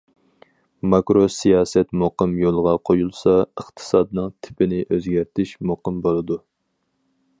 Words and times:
ماكرو 0.93 1.25
سىياسەت 1.33 1.89
مۇقىم 2.03 2.33
يولغا 2.43 2.73
قويۇلسا، 2.91 3.35
ئىقتىسادنىڭ 3.43 4.33
تىپىنى 4.47 4.81
ئۆزگەرتىش 4.89 5.53
مۇقىم 5.73 6.01
بولىدۇ. 6.09 6.41